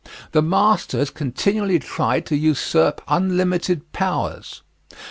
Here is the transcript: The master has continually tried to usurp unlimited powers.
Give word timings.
The 0.31 0.41
master 0.41 0.97
has 0.97 1.11
continually 1.11 1.77
tried 1.77 2.25
to 2.25 2.35
usurp 2.35 3.03
unlimited 3.07 3.91
powers. 3.91 4.63